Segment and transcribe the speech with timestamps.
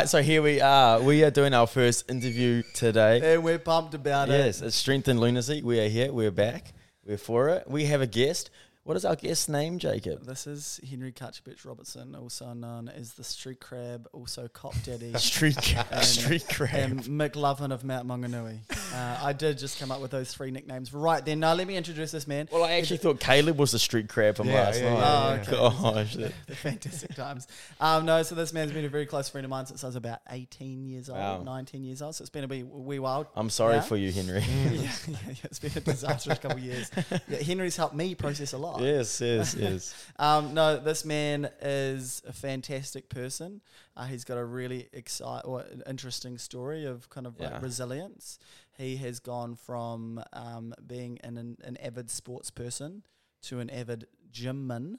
[0.00, 0.98] right, so here we are.
[1.02, 3.34] We are doing our first interview today.
[3.34, 4.32] And we're pumped about it.
[4.32, 5.60] Yes, it's Strength and Lunacy.
[5.62, 6.10] We are here.
[6.10, 6.72] We're back.
[7.04, 7.68] We're for it.
[7.68, 8.48] We have a guest.
[8.84, 10.24] What is our guest's name, Jacob?
[10.24, 15.12] This is Henry Kutchabich Robertson, also known as the Street Crab, also Cop Daddy.
[15.18, 16.90] Street, And- street crab.
[16.90, 18.60] and McLovin of Mount Maunganui.
[18.94, 21.40] Uh, I did just come up with those three nicknames right then.
[21.40, 22.48] Now let me introduce this man.
[22.50, 25.00] Well, I actually thought Caleb was the street crab from Yeah, last yeah, night.
[25.00, 25.58] yeah, yeah.
[25.60, 27.46] Oh, Gosh, The fantastic times.
[27.80, 29.96] Um, no, so this man's been a very close friend of mine since I was
[29.96, 31.42] about 18 years old, Wow.
[31.42, 32.14] 19 years old.
[32.16, 33.30] So it's been a wee, wee while.
[33.36, 33.80] I'm sorry Yeah?
[33.82, 34.40] for you, Henry.
[34.40, 34.88] yeah, yeah,
[35.28, 36.90] yeah, it's been a disastrous couple of years.
[37.28, 38.69] Yeah, Henry's helped me process a lot.
[38.78, 39.94] Yes, yes, yes.
[40.18, 43.60] Um, no, this man is a fantastic person.
[43.96, 47.50] Uh, he's got a really exciting, or interesting story of kind of Yeah.
[47.54, 48.38] like resilience.
[48.76, 53.02] He has gone from um, being an, an avid sports person
[53.42, 54.98] to an avid gymman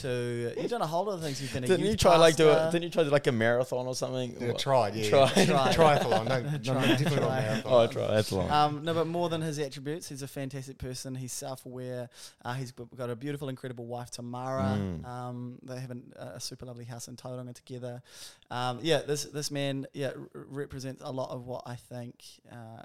[0.00, 1.40] to you've done a whole lot of things.
[1.40, 2.72] You've been a Didn't youth you try like do it?
[2.72, 4.34] Didn't you try to do like a marathon or something?
[4.40, 4.58] Yeah, What?
[4.58, 5.08] tried, yeah.
[5.08, 5.32] Try.
[5.36, 5.44] yeah.
[5.46, 5.72] Try.
[5.98, 6.28] Triathlon.
[6.28, 6.86] No, no, Try.
[6.88, 7.62] definitely not marathon.
[7.72, 8.06] Oh, try.
[8.08, 8.50] That's long.
[8.50, 11.14] Um, no, but more than his attributes, he's a fantastic person.
[11.14, 12.08] He's self-aware.
[12.44, 14.76] Uh, he's g- got a beautiful, incredible wife, Tamara.
[14.78, 15.06] Mm.
[15.06, 18.02] Um, they have an, a super lovely house in Tauranga together.
[18.50, 22.82] Um, yeah, this this man, yeah, r- represents a lot of what I think, uh,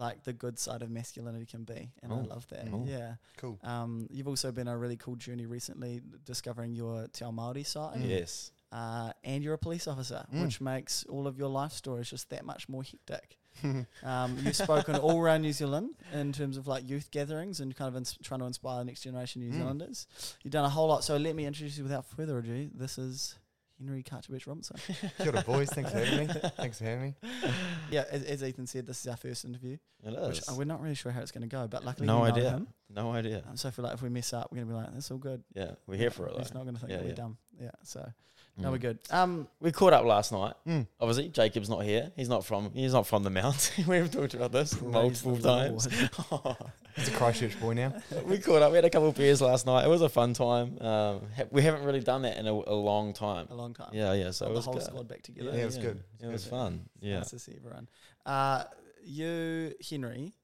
[0.00, 2.20] like the good side of masculinity can be, and I Oh.
[2.28, 2.66] love that.
[2.72, 2.84] Oh.
[2.88, 3.14] Yeah.
[3.36, 3.58] Cool.
[3.62, 7.64] Um, you've also been on a really cool journey recently, discovering your Te Ao Māori
[7.66, 8.00] side.
[8.00, 8.50] yes.
[8.72, 10.42] Uh, and you're a police officer, Mm.
[10.44, 13.36] which makes all of your life stories just that much more hectic.
[14.04, 17.88] Um, you've spoken all around New Zealand in terms of like youth gatherings and kind
[17.88, 19.58] of ins- trying to inspire the next generation New Mm.
[19.58, 20.06] Zealanders.
[20.44, 21.02] You've done a whole lot.
[21.02, 22.70] So let me introduce you without further ado.
[22.72, 23.34] This is
[23.80, 24.76] Henry Karchabich Robinson.
[25.18, 25.70] Kia ora, boys.
[25.70, 26.34] Thanks for having me.
[26.56, 27.14] Thanks for having me.
[27.90, 30.80] yeah, as, as Ethan said, this is our first interview, It which uh, we're not
[30.82, 32.50] really sure how it's going to go, but luckily No idea.
[32.50, 32.68] him.
[32.94, 33.42] No idea.
[33.48, 35.10] Um, so I feel like if we mess up, we're going to be like, that's
[35.10, 35.42] all good.
[35.54, 36.34] Yeah, we're here for it.
[36.38, 37.38] He's not going to think Yeah, that we're dumb.
[37.60, 38.06] Yeah, so
[38.56, 38.72] no, Mm.
[38.72, 38.98] we're good.
[39.10, 40.54] Um, We caught up last night.
[40.66, 40.86] Mm.
[41.00, 42.12] Obviously, Jacob's not here.
[42.16, 42.72] He's not from.
[42.72, 43.72] He's not from the mount.
[43.86, 45.88] We've talked about this praise multiple times.
[46.30, 46.56] Lord.
[46.96, 47.94] He's a Christchurch boy now.
[48.26, 48.72] we caught up.
[48.72, 49.84] We had a couple of beers last night.
[49.84, 50.76] It was a fun time.
[50.80, 53.46] Um, ha- we haven't really done that in a, a long time.
[53.48, 53.90] a long time.
[53.92, 54.30] Yeah, yeah.
[54.32, 54.82] So Got it the was whole good.
[54.82, 55.50] squad back together.
[55.52, 56.02] Yeah, it was good.
[56.20, 56.88] It was fun.
[57.00, 57.18] Yeah.
[57.18, 57.88] Nice to see everyone.
[58.26, 58.64] Uh,
[59.02, 60.34] you, Henry,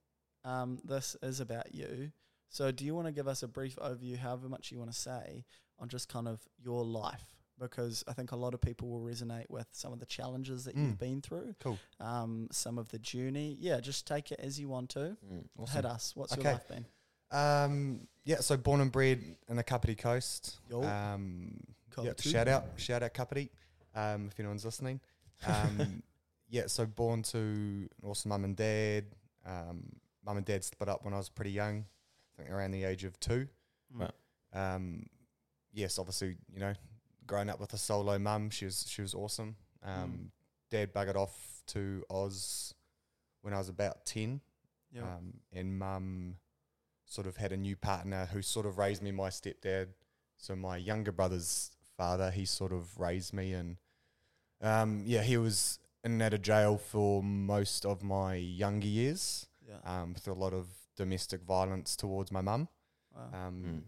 [0.45, 2.11] um, this is about you.
[2.49, 4.97] So, do you want to give us a brief overview, however much you want to
[4.97, 5.43] say,
[5.79, 7.35] on just kind of your life?
[7.59, 10.75] Because I think a lot of people will resonate with some of the challenges that
[10.75, 10.99] you've Mm.
[10.99, 11.79] been through, Cool.
[11.99, 13.57] um, some of the journey.
[13.59, 15.17] Yeah, just take it as you want to.
[15.25, 15.69] Mm.
[15.69, 16.15] Hit us.
[16.15, 16.85] What's your life been?
[17.31, 20.59] Um, yeah, so born and bred in the Kapiti Coast.
[20.69, 20.83] Yo.
[20.83, 21.59] Um,
[21.89, 22.29] Cool yeah, too.
[22.29, 23.49] shout out, shout out Kapiti,
[23.95, 25.01] um, if anyone's listening.
[25.45, 26.03] Um,
[26.49, 29.05] yeah, so born to an awesome mum and dad.
[29.45, 29.93] Um,
[30.23, 31.85] mum and dad split up when I was pretty young,
[32.37, 33.47] I think around the age of two.
[33.95, 33.99] Mm.
[34.01, 34.13] Right.
[34.75, 35.05] Um,
[35.73, 36.73] yes, obviously, you know,
[37.27, 39.55] growing up with a solo mum, she was she was awesome.
[39.83, 40.31] Um,
[40.71, 42.73] Dad buggered off to Oz
[43.41, 44.41] when I was about ten,
[44.91, 45.03] Yeah.
[45.03, 46.37] um, and mum
[47.05, 49.11] sort of had a new partner who sort of raised me.
[49.11, 49.87] My stepdad,
[50.37, 53.77] so my younger brother's father, he sort of raised me, and
[54.61, 59.47] um, yeah, he was in and out of jail for most of my younger years
[59.67, 59.77] yeah.
[60.01, 62.67] um, through a lot of domestic violence towards my mum.
[63.15, 63.47] Wow.
[63.47, 63.81] Um, Mm.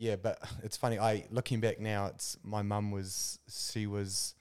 [0.00, 0.98] Yeah, but it's funny.
[0.98, 4.34] I looking back now, it's my mum was she was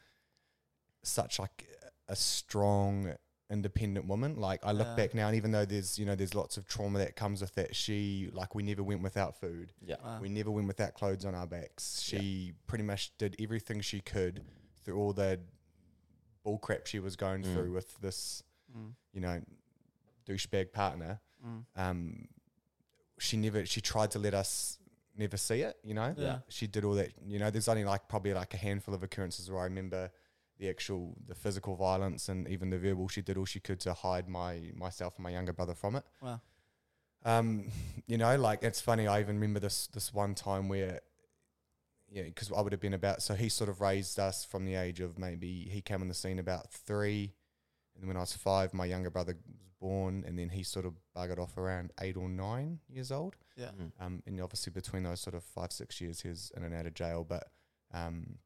[1.04, 1.68] such like
[2.08, 3.14] a strong,
[3.50, 4.38] independent woman.
[4.38, 4.96] Like I look Yeah.
[4.96, 7.54] back now, and even though there's you know there's lots of trauma that comes with
[7.56, 9.74] that, she like we never went without food.
[9.86, 9.98] Yeah.
[10.02, 10.20] Wow.
[10.22, 12.10] We never went without clothes on our backs.
[12.12, 12.20] Yeah.
[12.22, 14.42] She pretty much did everything she could
[14.86, 15.42] through all the
[16.44, 17.54] bull crap she was going Mm.
[17.54, 18.44] through with this
[18.74, 19.42] Mm, you know
[20.28, 21.66] douchebag partner mm.
[21.76, 22.28] um,
[23.18, 24.78] she never she tried to let us
[25.20, 26.40] never see it you know Yeah.
[26.48, 29.52] she did all that you know there's only like probably like a handful of occurrences
[29.52, 30.10] where i remember
[30.58, 33.94] the actual the physical violence and even the verbal she did all she could to
[33.94, 36.42] hide my myself and my younger brother from it Wow.
[37.26, 37.70] um
[38.08, 41.00] you know like it's funny i even remember this this one time where
[42.10, 44.76] yeah because i would have been about so he sort of raised us from the
[44.76, 47.34] age of maybe he came on the scene about three
[47.98, 50.94] and when i was five my younger brother was born and then he sort of
[51.16, 53.72] buggered off around eight or nine years old Yeah.
[53.80, 53.92] Mm.
[54.00, 56.86] um, and obviously between those sort of five six years he was in and out
[56.86, 57.48] of jail but
[57.94, 58.38] um,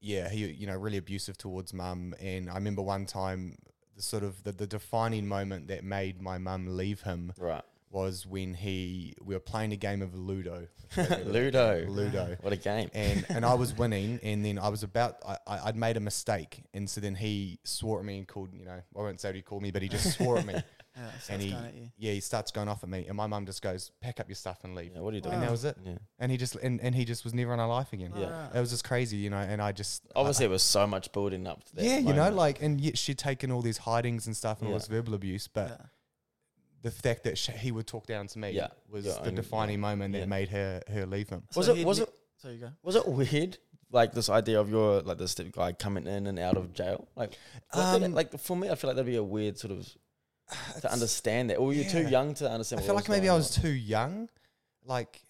[0.00, 3.56] yeah he you know really abusive towards mum and i remember one time
[3.96, 7.64] the sort of the, the defining moment that made my mum leave him Right.
[7.90, 10.66] Was when he we were playing a game of ludo
[11.24, 11.84] Ludo.
[11.88, 12.90] ludo What a game.
[12.94, 16.00] and and I was winning, and then I was about I, I I'd made a
[16.00, 19.28] mistake, and so then he swore at me and called you know I won't say
[19.28, 20.54] what he called me, but he just swore at me,
[20.96, 21.54] Yeah, and he
[21.96, 24.34] yeah he starts going off at me, and my mum just goes pack up your
[24.36, 25.30] stuff and leave, Yeah, what are you Wow.
[25.30, 25.34] doing?
[25.34, 25.76] and that was it.
[25.84, 25.92] Yeah.
[26.18, 28.12] And he just and, and he just was never in our life again.
[28.16, 28.48] Yeah.
[28.54, 29.36] It was just crazy, you know.
[29.36, 31.84] And I just I- Obviously, it was so much building up to that.
[31.84, 34.74] yeah, you know, like, and yet she'd taken all these hidings and stuff and all
[34.74, 35.80] this verbal abuse, but.
[36.82, 38.68] The fact that sh he would talk down to me Yeah.
[38.88, 40.20] was Yeah, the and- defining moment yeah.
[40.20, 41.42] that made her her leave him.
[41.54, 42.70] Was So it- he'd was ne- it- So you go.
[42.82, 43.58] Was it weird,
[43.90, 47.08] like this idea of your like this guy coming in and out of jail?
[47.16, 47.36] Like,
[47.72, 49.72] what did it- Um, like for me, I feel like that'd be a weird sort
[49.72, 49.88] of
[50.82, 52.08] to understand that, or you're too yeah.
[52.10, 52.78] young to understand.
[52.78, 54.28] I what feel was like maybe going I was too young.
[54.84, 55.20] Like,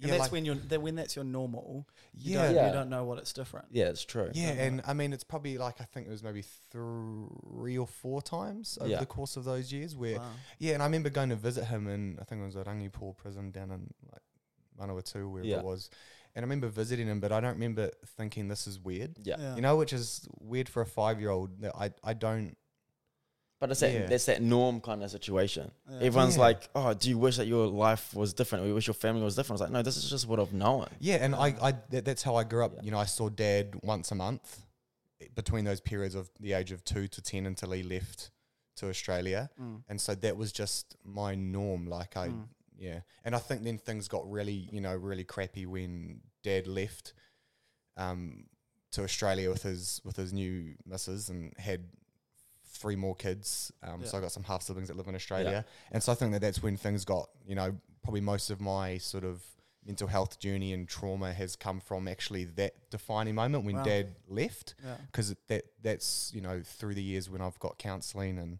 [0.00, 1.86] And yeah, that's like, when you're that when that's your normal.
[2.14, 2.66] You yeah, don't, Yeah.
[2.68, 3.66] you don't know what it's different.
[3.70, 4.30] Yeah, it's true.
[4.34, 4.50] yeah.
[4.50, 8.78] And I mean, it's probably like I think it was maybe three or four times
[8.80, 8.98] over Yeah.
[9.00, 10.30] the course of those years where Wow.
[10.58, 13.16] Yeah, and I remember going to visit him in I think it was at Rangipo
[13.16, 14.22] prison down in like
[14.78, 15.58] Manawatu, wherever Yeah.
[15.58, 15.90] it was.
[16.34, 19.16] And I remember visiting him, but I don't remember thinking this is weird.
[19.24, 19.54] Yeah.
[19.56, 22.56] You know, which is weird for a five year old that I, I don't
[23.60, 24.06] But it's that Yeah.
[24.06, 25.70] that's that norm kind of situation.
[25.90, 25.96] Yeah.
[26.00, 26.42] Everyone's Yeah.
[26.42, 28.64] like, "Oh, do you wish that your life was different?
[28.64, 30.38] Or you wish your family was different?" I was like, "No, this is just what
[30.38, 32.74] I've known." Yeah, and I, I that, that's how I grew up.
[32.76, 32.82] Yeah.
[32.84, 34.64] You know, I saw dad once a month
[35.20, 38.30] eh, between those periods of the age of two to ten until he left
[38.76, 39.50] to Australia.
[39.60, 39.82] Mm.
[39.88, 41.86] And so that was just my norm.
[41.88, 42.48] Like I Mm.
[42.78, 43.00] yeah.
[43.24, 47.12] And I think then things got really, you know, really crappy when dad left
[47.96, 48.46] um
[48.92, 51.88] to Australia with his with his new missus and had
[52.78, 53.72] three more kids.
[53.82, 54.18] Um, So Yeah.
[54.18, 56.62] I got some half siblings that live in Australia, and so I think that that's
[56.62, 59.42] when things got, you know, probably most of my sort of
[59.84, 63.84] mental health journey and trauma has come from actually that defining moment when Wow.
[63.84, 64.96] Dad left, Yeah.
[65.10, 68.58] because that that's you know through the years when I've got counselling and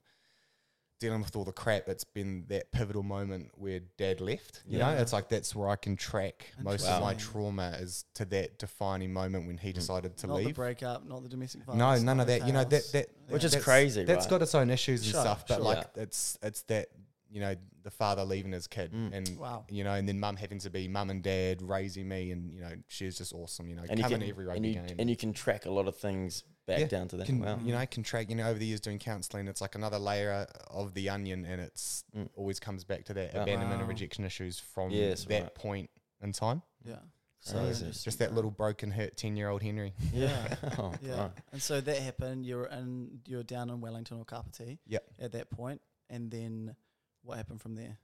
[0.99, 4.63] dealing with all the crap, it's been that pivotal moment where Dad left.
[4.67, 8.25] You know, it's like that's where I can track most of my trauma is to
[8.27, 9.75] that defining moment when he Mm.
[9.75, 10.55] decided to not the leave.
[10.55, 12.01] breakup, not the domestic violence.
[12.03, 12.47] No, none of the that.
[12.47, 12.91] You know that chaos.
[12.93, 14.31] that Which is that's- crazy, That's right?
[14.31, 15.65] got its own issues and Sure, stuff, but sure.
[15.65, 16.03] like Yeah.
[16.05, 16.89] it's it's that
[17.31, 19.13] you know the father leaving his kid Mm.
[19.13, 19.65] and Wow.
[19.69, 22.61] you know, and then mum having to be mum and dad raising me, and you
[22.61, 23.69] know she's just awesome.
[23.69, 24.97] You know, And you coming can to every and you, game.
[24.99, 27.27] and you can track a lot of things back Yeah, down to that.
[27.27, 27.59] can, wow.
[27.65, 30.47] you know, can track, you know, over the years doing counselling, it's like another layer
[30.69, 32.29] of the onion, and it's Mm.
[32.37, 33.43] always comes back to that Wow.
[33.43, 35.55] abandonment and rejection issues from Yes, that right.
[35.55, 36.63] point in time.
[36.85, 37.01] Yeah.
[37.41, 39.95] So it's Just that little broken, hurt ten year old Henry.
[40.13, 40.57] Yeah.
[40.79, 41.15] oh, Yeah.
[41.17, 41.33] bro.
[41.53, 42.45] And so that happened.
[42.45, 43.23] You're in.
[43.27, 44.79] You're down in Wellington or Kapiti.
[44.87, 45.05] Yep.
[45.19, 45.81] At that point,
[46.11, 46.77] and then
[47.23, 47.97] what happened from there?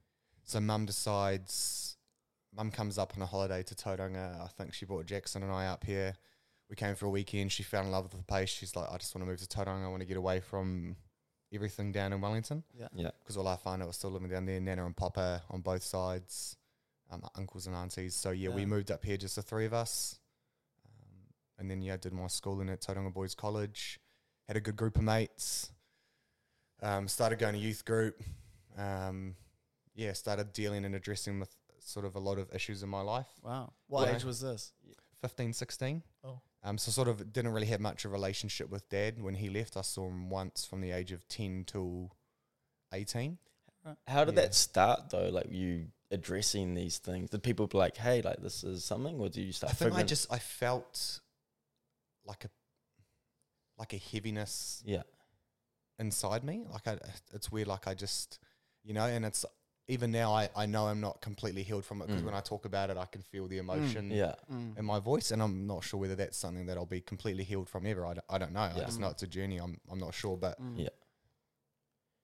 [0.45, 1.97] So mum decides,
[2.53, 4.39] mum comes up on a holiday to Tauranga.
[4.41, 6.15] I think she brought Jackson and I up here.
[6.69, 7.51] We came for a weekend.
[7.51, 8.49] She fell in love with the place.
[8.49, 9.85] She's like, I just want to move to Tauranga.
[9.85, 10.95] I want to get away from
[11.53, 12.63] everything down in Wellington.
[12.77, 12.87] Yeah.
[12.93, 13.11] Yeah.
[13.19, 15.83] Because all I our whānau was still living down there, Nana and Papa on both
[15.83, 16.57] sides,
[17.11, 18.15] um, uncles and aunties.
[18.15, 20.17] So yeah, we moved up here, just the three of us.
[20.85, 21.17] Um,
[21.59, 23.99] and then yeah, did my schooling at Tauranga Boys College.
[24.47, 25.69] Had a good group of mates.
[26.81, 28.21] Um, started going to youth group.
[28.77, 29.35] Um,
[29.95, 33.27] yeah, started dealing and addressing with sort of a lot of issues in my life.
[33.43, 33.71] Wow.
[33.87, 34.15] What Yeah.
[34.15, 34.73] age was this?
[35.21, 36.03] 15, 16.
[36.23, 36.41] Oh.
[36.65, 39.49] Um, so sort of didn't really have much of a relationship with dad when he
[39.49, 39.77] left.
[39.77, 42.11] I saw him once from the age of 10 till
[42.91, 43.37] 18.
[44.07, 44.41] How did Yeah.
[44.41, 45.29] that start though?
[45.29, 47.29] Like you addressing these things?
[47.29, 49.93] Did people be like, "Hey, like this is something," or do you start I think
[49.93, 51.19] I just I felt
[52.25, 52.49] like a
[53.77, 55.03] like a heaviness yeah,
[55.99, 56.65] inside me.
[56.67, 56.97] Like I,
[57.33, 57.67] it's weird.
[57.67, 58.39] Like I just
[58.83, 59.45] you know, and it's
[59.87, 62.25] even now I, I know I'm not completely healed from it because Mm.
[62.25, 64.77] when I talk about it, I can feel the emotion yeah, Mm.
[64.79, 67.69] in my voice, and I'm not sure whether that's something that I'll be completely healed
[67.69, 68.05] from ever.
[68.05, 68.61] I don't, I don't know.
[68.61, 68.85] I Yeah.
[68.85, 69.57] just know it's a journey.
[69.57, 70.79] I'm I'm not sure, but Mm.
[70.83, 70.89] Yeah.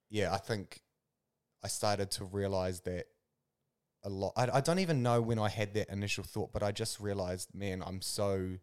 [0.10, 0.82] yeah, I think
[1.64, 3.06] I started to realize that
[4.04, 4.34] a lot.
[4.36, 7.54] I, I don't even know when I had that initial thought, but I just realized,
[7.54, 8.58] man, I'm so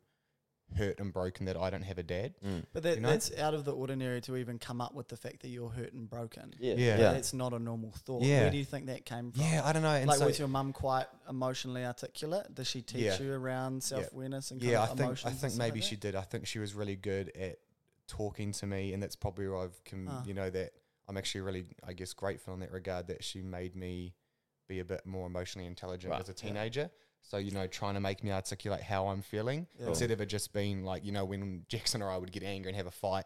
[0.77, 2.35] hurt and broken that I don't have a dad.
[2.45, 2.65] Mm.
[2.73, 3.09] But that, You know?
[3.11, 5.93] that's out of the ordinary to even come up with the fact that you're hurt
[5.93, 6.55] and broken.
[6.59, 6.99] yeah, Yeah.
[6.99, 7.13] yeah.
[7.13, 8.23] That's not a normal thought.
[8.23, 8.43] Yeah.
[8.43, 9.43] Where do you think that came from?
[9.43, 9.89] Yeah, I don't know.
[9.95, 12.55] And like so, was your mum quite emotionally articulate?
[12.55, 13.23] Does she teach Yeah.
[13.23, 15.89] you around self awareness and kind yeah, I think I emotions and think maybe like
[15.89, 16.15] she did.
[16.15, 17.59] I think she was really good at
[18.07, 20.23] talking to me, and that's probably where I've com- Ah.
[20.27, 20.73] you know that
[21.09, 24.15] I'm actually really I guess grateful in that regard that she made me
[24.67, 26.89] be a bit more emotionally intelligent Right, as a yeah.
[27.23, 27.31] Teenager.
[27.31, 29.89] So you know, trying to make me articulate how I'm feeling Yeah.
[29.89, 32.69] instead of it just being like you know when Jackson or I would get angry
[32.71, 33.25] and have a fight.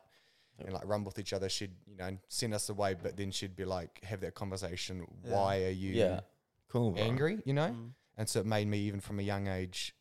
[0.59, 0.67] Yep.
[0.69, 3.57] And like rumble with each other, she'd you know send us away, but then she'd
[3.57, 5.07] be like, have that conversation.
[5.25, 5.35] Yeah.
[5.35, 6.21] Why are you yeah.
[6.69, 6.95] Cool.
[6.99, 7.41] angry?
[7.47, 7.93] You know, Mm.
[8.19, 9.95] and so it made me, even from a young age,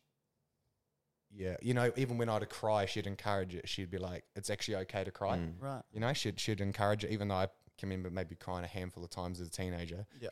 [1.34, 3.66] yeah, you know, even when I'd cry, she'd encourage it.
[3.68, 5.38] She'd be like, it's actually okay to cry.
[5.38, 5.54] Mm.
[5.58, 5.82] Right.
[5.92, 9.02] You know, she'd, she'd encourage it, even though I can remember maybe crying a handful
[9.04, 10.06] of times as a teenager.
[10.20, 10.28] Yeah.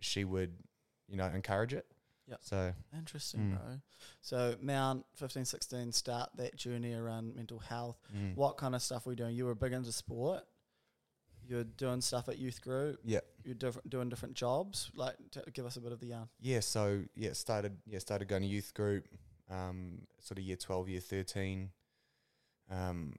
[0.00, 0.52] She would,
[1.08, 1.86] you know, encourage it.
[2.30, 2.38] Yep.
[2.42, 3.56] So, Interesting, Mm.
[3.58, 3.80] bro.
[4.22, 7.98] So Mount 15, 16, start that journey around mental health.
[8.14, 8.34] mm.
[8.36, 9.34] What kind of stuff were you doing?
[9.36, 10.44] You were big into sport.
[11.42, 13.00] you're doing stuff at youth group.
[13.02, 13.20] Yeah.
[13.42, 14.88] You're diff- doing different jobs.
[14.94, 16.28] Like, t- give us a bit of the yarn.
[16.38, 19.08] Yeah, so yeah, started yeah started going to youth group,
[19.48, 21.72] um, sort of year twelve, year thirteen.
[22.70, 23.14] Um,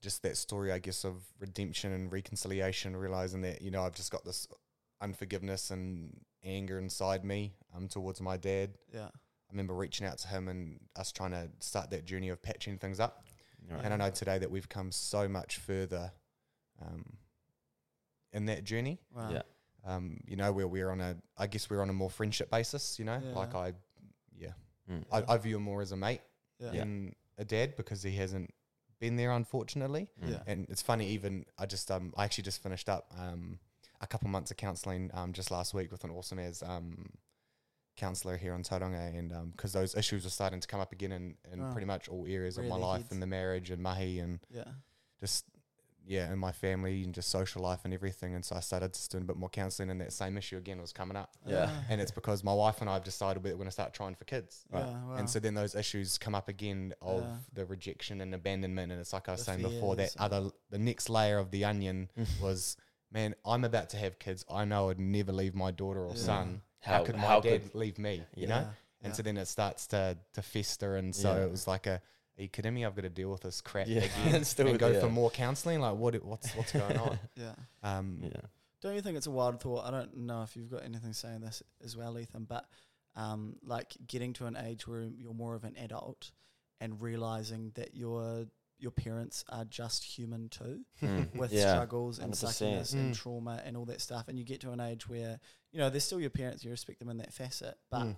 [0.00, 4.12] just that story, I guess, of redemption and reconciliation, realizing that you know I've just
[4.12, 4.46] got this
[5.00, 8.70] unforgiveness and anger inside me um towards my dad.
[8.92, 9.06] Yeah.
[9.06, 12.78] I remember reaching out to him and us trying to start that journey of patching
[12.78, 13.24] things up.
[13.70, 13.80] Right.
[13.84, 16.12] And I know today that we've come so much further
[16.82, 17.04] um,
[18.32, 19.00] in that journey.
[19.14, 19.30] Wow.
[19.32, 19.42] Yeah.
[19.86, 22.98] Um, you know, where we're on a, I guess we're on a more friendship basis.
[22.98, 23.72] You know, like I,
[24.36, 24.52] yeah,
[24.90, 25.04] Mm.
[25.10, 26.20] I, I view him more as a mate
[26.58, 26.72] Yeah.
[26.72, 28.52] than a dad because he hasn't
[29.00, 30.08] been there, unfortunately.
[30.26, 30.40] Yeah.
[30.46, 33.58] And it's funny, even I just, um, I actually just finished up um,
[34.04, 37.10] a couple months of counselling um, just last week with an awesome as um,
[37.96, 41.36] counsellor here on Tauranga, and because those issues were starting to come up again in,
[41.52, 41.72] in Oh.
[41.72, 43.12] pretty much all areas of my life, heads.
[43.12, 44.64] in the marriage and mahi and Yeah.
[45.20, 45.44] just
[46.06, 48.34] yeah, and my family and just social life and everything.
[48.34, 50.78] And so I started just doing a bit more counselling, and that same issue again
[50.78, 51.30] was coming up.
[51.46, 51.68] Yeah.
[51.70, 51.84] Ah.
[51.88, 54.24] And it's because my wife and I have decided we're going to start trying for
[54.26, 54.66] kids.
[54.70, 54.84] Right.
[54.84, 55.14] Yeah, wow.
[55.14, 57.36] And so then those issues come up again of Yeah.
[57.54, 58.92] the rejection and abandonment.
[58.92, 61.64] And it's like I was The saying before, that other, the next layer of the
[61.64, 62.10] onion
[62.42, 62.76] was,
[63.10, 64.44] man, I'm about to have kids.
[64.50, 66.20] I know I'd never leave my daughter or Yeah.
[66.22, 66.62] son.
[66.80, 68.24] How, How- could my how dad could- leave me?
[68.34, 68.48] You Yeah.
[68.48, 68.54] know?
[68.60, 68.72] Yeah.
[69.02, 69.12] And Yeah.
[69.12, 70.96] so then it starts to, to fester.
[70.96, 71.44] And so Yeah.
[71.44, 72.00] it was like a,
[72.36, 72.84] are you kidding me?
[72.84, 74.00] I've got to deal with this crap Yeah.
[74.04, 75.00] again And still and go yeah.
[75.00, 75.80] for more counselling.
[75.80, 76.14] Like what?
[76.24, 77.18] What's what's going on?
[77.36, 77.54] yeah.
[77.82, 78.40] Um, Yeah.
[78.80, 79.86] Don't you think it's a wild thought?
[79.86, 82.66] I don't know if you've got anything saying this as well, Ethan, but
[83.16, 86.32] um, like getting to an age where you're more of an adult
[86.80, 88.46] and realizing that your
[88.78, 91.34] your parents are just human too, Mm.
[91.36, 91.72] with Yeah.
[91.74, 92.34] struggles and 100%.
[92.34, 93.16] suckiness and Mm.
[93.16, 94.28] trauma and all that stuff.
[94.28, 95.40] And you get to an age where
[95.72, 96.64] you know they're still your parents.
[96.64, 98.16] You respect them in that facet, but Mm.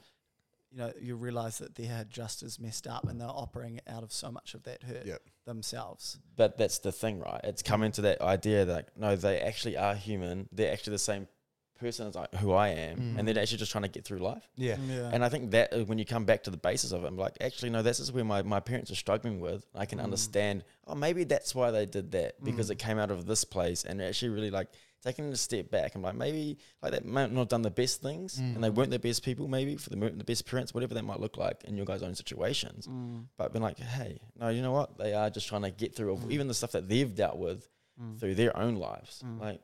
[0.71, 4.13] you know you realize that they're just as messed up and they're operating out of
[4.13, 5.23] so much of that hurt Yep.
[5.45, 6.19] themselves.
[6.35, 7.41] But that's the thing, right?
[7.45, 10.49] It's coming to that idea that no, they actually are human.
[10.53, 11.29] They're actually the same
[11.79, 13.19] person as I, who I am, Mm.
[13.19, 14.49] and they're actually just trying to get through life.
[14.57, 14.77] Yeah.
[14.89, 15.11] yeah.
[15.13, 17.17] And I think that uh, when you come back to the basis of it, I'm
[17.17, 19.67] like, actually, no, this is where my, my parents are struggling with.
[19.75, 20.05] I can Mm.
[20.05, 22.73] understand, oh, maybe that's why they did that because Mm.
[22.73, 24.69] it came out of this place and actually really like
[25.05, 25.95] taking a step back.
[25.95, 28.75] I'm like, maybe like they might not have done the best things and they Mm.
[28.75, 31.63] weren't the best people, maybe for the, the best parents, whatever that might look like
[31.65, 32.87] in your guys' own situations.
[32.89, 34.99] Mm, But been like, hey, no, you know what?
[34.99, 36.31] They are just trying to get through Mm.
[36.33, 37.69] even the stuff that they've dealt with
[38.01, 39.23] mm, through their own lives.
[39.25, 39.41] Mm.
[39.41, 39.61] Like,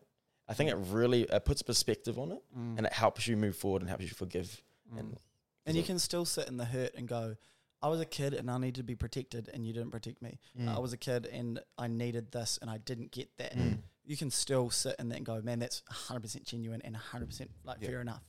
[0.48, 3.56] I think it really it puts perspective on it mm, and it helps you move
[3.56, 4.62] forward and helps you forgive.
[4.92, 4.98] mm.
[4.98, 5.18] And
[5.66, 7.36] And you can still sit in the hurt and go,
[7.80, 10.38] I was a kid and I needed to be protected and you didn't protect me.
[10.60, 10.74] Mm.
[10.74, 13.56] I was a kid and I needed this and I didn't get that.
[13.56, 13.78] Mm.
[14.04, 17.78] You can still sit in that and go, man, that's 100% genuine and 100% like
[17.80, 17.88] Yeah.
[17.88, 18.22] fair enough.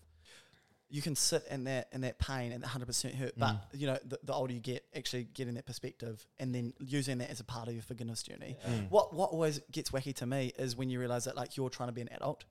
[0.95, 3.59] You can sit in that in that pain and the 100% hurt, but Mm.
[3.81, 7.31] you know, the, the older you get, actually getting that perspective and then using that
[7.31, 8.55] as a part of your forgiveness journey.
[8.67, 8.89] Mm.
[8.91, 11.89] What what always gets wacky to me is when you realize that like you're trying
[11.89, 12.45] to be an adult,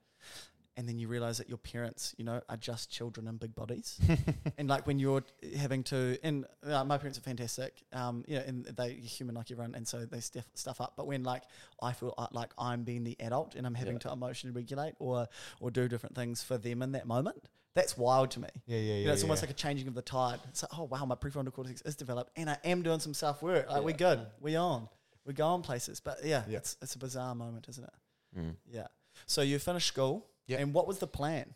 [0.76, 4.00] and then you realize that your parents, you know, are just children in big bodies,
[4.58, 5.22] and like when you're
[5.56, 9.50] having to, and uh, my parents are fantastic, um, you know, and they human like
[9.52, 10.94] everyone, and so they stuff stuff up.
[10.96, 11.42] But when like
[11.80, 14.08] I feel uh, like I'm being the adult and I'm having Yeah.
[14.08, 15.28] to emotionally regulate or
[15.61, 17.42] or do different things for them in that moment,
[17.74, 18.48] that's wild to me.
[18.66, 18.98] Yeah, yeah, yeah.
[19.00, 19.26] You know, it's yeah.
[19.26, 20.38] almost like a changing of the tide.
[20.48, 23.42] It's like, oh wow, my prefrontal cortex is developed, and I am doing some self
[23.42, 23.70] work.
[23.70, 24.88] Like we're good, we on,
[25.24, 26.00] we're going places.
[26.00, 26.58] But yeah, Yeah.
[26.58, 28.38] it's it's a bizarre moment, isn't it?
[28.38, 28.56] Mm.
[28.70, 28.86] Yeah.
[29.26, 30.58] So you finished school, Yeah.
[30.58, 31.54] and what was the plan?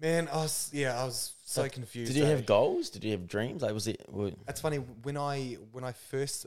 [0.00, 2.12] Man, I was yeah, I was so But confused.
[2.12, 2.28] Did you eh?
[2.30, 2.90] have goals?
[2.90, 3.62] Did you have dreams?
[3.62, 4.04] Like, was it?
[4.08, 6.46] were- It's funny when I when I first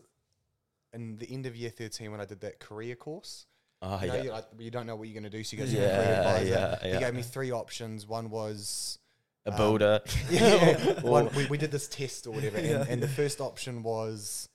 [0.94, 3.46] in the end of year thirteen when I did that career course.
[3.84, 4.22] Oh, you, know, yeah.
[4.24, 5.82] you, like, you don't know what you're going to do, so you go to your
[5.82, 6.80] Yeah, career advisor.
[6.86, 8.06] yeah, He gave me three options.
[8.06, 9.00] One was
[9.46, 10.02] A um, builder.
[10.30, 12.86] yeah, Or- One, we, we did this test or whatever, and, Yeah.
[12.88, 14.50] and the first option was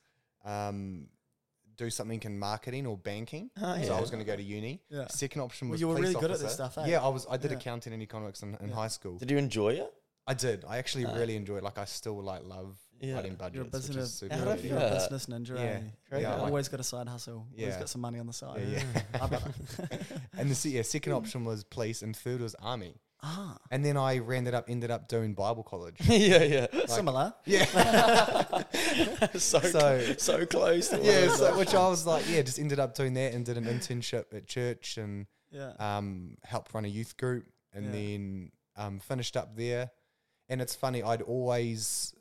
[0.45, 1.09] um,
[1.76, 3.50] do something in marketing or banking.
[3.61, 3.99] Oh, So yeah.
[3.99, 4.81] I was going to go to uni.
[4.88, 5.09] Yeah.
[5.09, 6.87] Second option Well, was you were really good at this stuff, eh?
[6.87, 7.26] Yeah, I was.
[7.28, 7.57] I did Yeah.
[7.59, 8.75] accounting and economics in, in Yeah.
[8.75, 9.19] high school.
[9.19, 9.93] Did you enjoy it?
[10.28, 10.64] I did.
[10.66, 11.14] I actually Ah.
[11.14, 11.59] really enjoyed.
[11.59, 11.64] It.
[11.64, 13.14] Like I still like love Yeah.
[13.14, 15.55] writing You're a budgets, which is business, you're, did I you're a business ninja.
[15.57, 15.62] Yeah.
[15.62, 15.81] eh?
[16.11, 16.23] Great.
[16.23, 17.47] Yeah, like- always got a side hustle.
[17.52, 17.78] Always Yeah.
[17.78, 18.61] got some money on the side.
[18.69, 18.83] Yeah,
[19.14, 19.38] yeah.
[20.38, 22.95] And the yeah, second option was police, and third was army.
[23.23, 25.96] Ah, And then I ran it up, ended up doing Bible college.
[26.00, 26.66] yeah, yeah.
[26.87, 27.35] similar.
[27.44, 27.64] yeah,
[29.37, 30.88] so, So- so close.
[30.88, 31.28] To yeah.
[31.28, 34.32] So, which I was like, yeah, just ended up doing that and did an internship
[34.35, 35.73] at church and Yeah.
[35.78, 37.92] um, helped run a youth group, and Yeah.
[37.92, 39.90] then um, finished up there.
[40.49, 42.14] And it's funny, I'd always,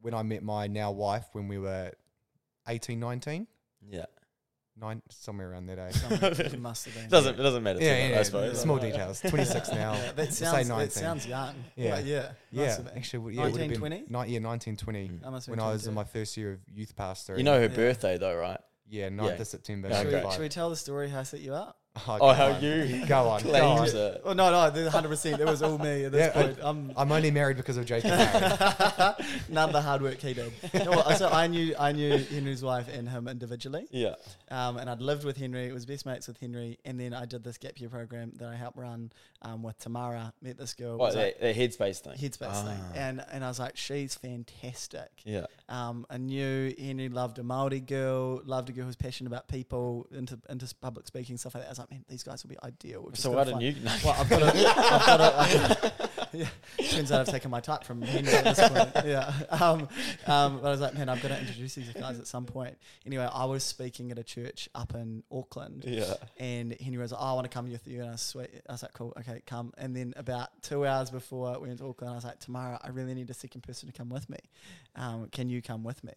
[0.00, 1.92] when I met my now wife, when we were
[2.68, 3.46] 18, 19,
[3.88, 4.04] yeah.
[4.78, 5.94] Nine, somewhere around that age.
[5.94, 7.08] Something you must have been.
[7.08, 7.80] Doesn't it doesn't matter.
[7.80, 8.60] yeah, too yeah, much, yeah, I suppose.
[8.60, 9.20] small details.
[9.28, 9.92] 26 now.
[9.94, 10.78] Yeah, that We'll say sounds, 19.
[10.78, 11.54] that sounds young.
[11.76, 11.90] Yeah.
[11.96, 12.28] But yeah.
[12.50, 12.96] Yeah, must have been.
[12.98, 13.96] actually, w- yeah, it would have 1920?
[13.96, 15.08] been ni- yeah, 1920.
[15.08, 15.26] Mm.
[15.26, 17.36] I when been I was in my first year of youth pastor.
[17.36, 17.68] You know her Yeah.
[17.68, 18.60] birthday though, right?
[18.88, 19.40] yeah, 9th Yeah.
[19.40, 19.88] of September.
[19.88, 21.78] Yeah, Should we, should we tell the story how I set you up?
[22.08, 22.62] Oh, Oh, how on.
[22.62, 24.00] you Go on, go claims on.
[24.00, 24.22] it.
[24.24, 25.40] Oh no, no, hundred percent.
[25.40, 26.58] It was all me at this Yeah, point.
[26.62, 28.04] I'm I'm only married because of JK.
[29.48, 30.52] none of the hard work he did.
[30.74, 34.14] No, so I knew I knew Henry's wife and him individually, Yeah.
[34.50, 35.66] um, and I'd lived with Henry.
[35.66, 38.48] It was best mates with Henry, and then I did this gap year program that
[38.48, 39.10] I helped run
[39.46, 40.32] um, with Tamara.
[40.42, 40.98] Met this girl.
[40.98, 42.14] What like that, that headspace thing?
[42.14, 42.92] headspace thing, Ah.
[42.96, 45.10] and and I was like, she's fantastic.
[45.24, 45.46] Yeah.
[45.68, 50.06] Um, I knew Henry loved a Maori girl, loved a girl who's passionate about people,
[50.12, 51.68] into into public speaking stuff like that.
[51.68, 53.02] I was like, man, these guys will be ideal.
[53.06, 53.74] We've So why didn't you?
[54.04, 54.46] Well, I've got to.
[54.48, 56.10] I've got to.
[56.36, 56.48] Yeah.
[56.90, 58.90] Turns out I've taken my type from Henry at this point.
[59.06, 59.32] Yeah.
[59.50, 59.88] Um,
[60.26, 62.76] um, but I was like, man, I've got to introduce these guys at some point.
[63.06, 65.84] Anyway, I was speaking at a church up in Auckland.
[65.86, 66.14] yeah.
[66.38, 68.00] And Henry was like, oh, I want to come with you.
[68.00, 68.50] And I was sweet.
[68.68, 69.72] I was like, cool, okay, come.
[69.78, 72.88] And then about two hours before we went to Auckland, I was like, tomorrow, I
[72.88, 74.38] really need a second person to come with me.
[74.96, 76.12] Um, can you come with me?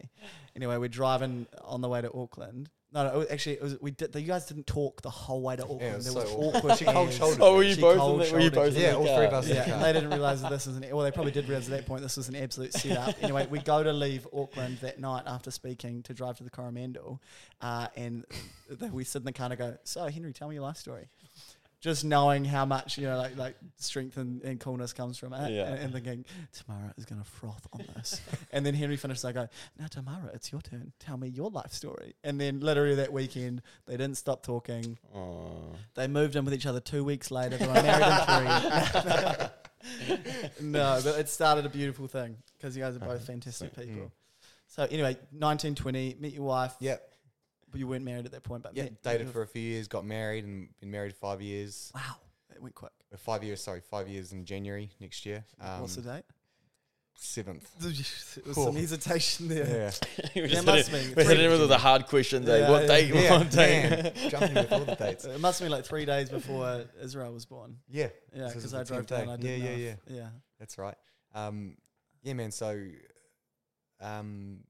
[0.56, 2.70] Anyway, we're driving on the way to Auckland.
[2.92, 4.12] No, no, it was actually, it was, we did.
[4.16, 5.94] You guys didn't talk the whole way to Auckland.
[5.96, 6.56] was it so was awkward.
[6.56, 6.78] awkward.
[6.78, 7.92] She cold as- shouldered Oh, were you She both?
[7.94, 8.72] In the, were you both?
[8.72, 8.78] you.
[8.78, 9.16] in Yeah, the all car?
[9.16, 9.78] three of us in the Yeah, car.
[9.82, 10.86] they didn't realize that this was an.
[10.90, 13.14] Well, they probably did realize at that point this was an absolute setup.
[13.22, 17.20] Anyway, we go to leave Auckland that night after speaking to drive to the Coromandel,
[17.60, 18.24] uh, and
[18.80, 21.06] th- we sit in the car and go, "So, Henry, tell me your life story."
[21.80, 25.50] Just knowing how much you know, like like strength and, and coolness comes from it,
[25.50, 25.64] Yeah.
[25.66, 28.20] and, and thinking Tamara is going to froth on this.
[28.52, 29.24] and then Henry finished.
[29.24, 30.92] I go, "Now, Tamara, it's your turn.
[30.98, 34.98] Tell me your life story." And then literally that weekend, they didn't stop talking.
[35.14, 35.74] Oh.
[35.94, 37.56] They moved in with each other two weeks later.
[37.56, 39.46] They were married in three.
[40.60, 43.86] no, but it started a beautiful thing because you guys are both fantastic Mm.
[43.86, 44.12] people.
[44.66, 46.74] So anyway, 1920, meet your wife.
[46.80, 47.09] Yep.
[47.70, 49.86] But you weren't married at that point, but Yeah, met- dated for a few years,
[49.88, 51.92] got married, and been married five years.
[51.94, 52.16] Wow,
[52.54, 52.92] it went quick.
[53.12, 55.44] Uh, Five years, sorry, five years in January next year.
[55.60, 56.24] Um, What's the date?
[57.14, 57.68] seventh?
[57.80, 57.90] There
[58.46, 58.64] was Cool.
[58.66, 59.66] some hesitation there.
[59.66, 59.90] Yeah,
[60.34, 62.48] we There just must hit it, be we hit three- it with the hard questions.
[62.48, 62.58] eh?
[62.60, 62.88] Yeah, what yeah.
[62.88, 63.14] date?
[63.14, 63.90] yeah, What date?
[63.90, 65.24] man, jumping with all the dates.
[65.26, 67.76] It must have been like three days before Israel was born.
[67.88, 69.26] Yeah, Yeah, So this because is I drove 10th down.
[69.26, 69.32] day.
[69.32, 70.28] I didn't Yeah, know yeah, if- yeah.
[70.58, 70.94] that's right.
[71.34, 71.76] Um,
[72.22, 72.50] yeah, man.
[72.52, 72.86] So,
[74.00, 74.60] um,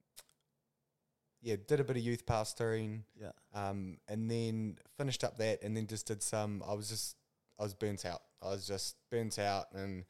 [1.43, 3.03] yeah, did a bit of youth pastoring.
[3.21, 3.33] Yeah.
[3.55, 6.63] Um, and then finished up that, and then just did some.
[6.67, 7.17] I was just,
[7.59, 8.23] I was burnt out.
[8.43, 10.05] I was just burnt out, and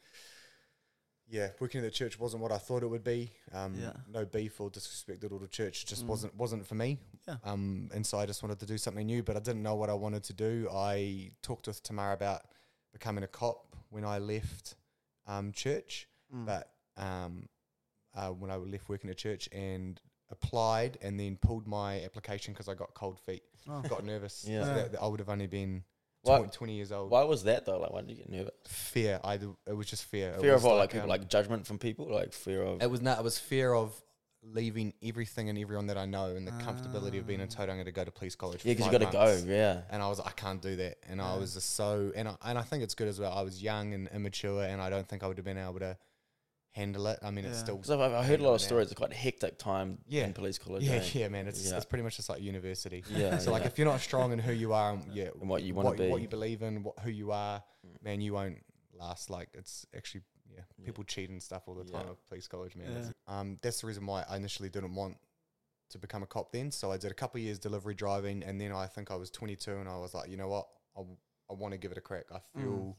[1.29, 3.31] yeah, working at the church wasn't what I thought it would be.
[3.53, 3.93] Um, Yeah.
[4.09, 5.85] no beef or disrespect at all to church.
[5.85, 6.09] It just Mm.
[6.09, 6.99] wasn't wasn't for me.
[7.29, 7.37] Yeah.
[7.45, 9.91] Um, and so I just wanted to do something new, but I didn't know what
[9.91, 10.69] I wanted to do.
[10.73, 12.43] I talked with Tamara about
[12.93, 14.75] becoming a cop when I left
[15.27, 16.47] um, church Mm.
[16.47, 17.49] but um,
[18.15, 22.69] uh, when I left working at church and applied and then pulled my application because
[22.69, 23.81] I got cold feet, Oh.
[23.83, 24.45] got nervous.
[24.49, 24.65] Yeah.
[24.65, 25.85] So that, that I would have only been
[26.23, 27.11] Why- 20, 20 years old.
[27.11, 27.79] Why was that though?
[27.81, 28.53] Like, why did you get nervous?
[28.67, 29.21] Fear.
[29.25, 30.35] I d- it was just fear.
[30.41, 30.77] Fear of what?
[30.77, 32.07] Like, people, um, like judgment from people?
[32.13, 32.83] Like fear of.
[32.83, 33.19] it was not.
[33.19, 33.93] It was fear of
[34.43, 37.55] leaving everything and everyone that I know and the comfortability of being in Ah.
[37.55, 37.73] Toto.
[37.75, 38.65] Going to go to police college.
[38.65, 39.53] yeah, because because you got to go.
[39.53, 39.83] Yeah.
[39.91, 40.97] And I was like, I can't do that.
[41.09, 43.33] And I was just so, and I, and I think it's good as well.
[43.33, 45.97] I was young and immature, and I don't think I would have been able to
[46.73, 47.19] handle it.
[47.23, 48.87] I mean, it's still Because I've, I've heard a lot of stories.
[48.91, 50.25] It's quite a hectic time Yeah.
[50.27, 50.85] in police college.
[50.85, 51.05] Yeah, eh?
[51.13, 51.49] yeah, man.
[51.49, 51.77] It's Yeah.
[51.77, 53.05] it's pretty much just like university.
[53.11, 53.39] Yeah.
[53.41, 55.75] So like, if you're not strong in who you are, and yeah, And what you
[55.75, 56.09] wanna be.
[56.09, 58.03] what you believe in, what who you are, Mm.
[58.05, 59.31] man, you won't last.
[59.31, 60.85] Like, it's actually yeah, Yeah.
[60.87, 62.11] people cheat and stuff all the time Yeah.
[62.13, 62.93] at police college, man.
[62.93, 63.39] Yeah.
[63.41, 65.17] Um, that's the reason why I initially didn't want
[65.91, 66.71] to become a cop then.
[66.71, 69.31] So I did a couple of years delivery driving, and then I think I was
[69.31, 71.01] 22, and I was like, you know what, I,
[71.51, 72.27] I want to give it a crack.
[72.33, 72.95] I Mm.